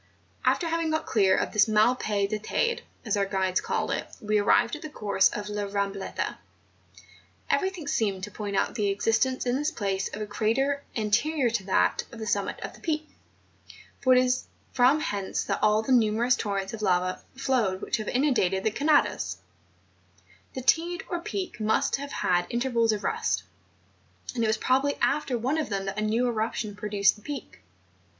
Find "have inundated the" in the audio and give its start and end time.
17.97-18.71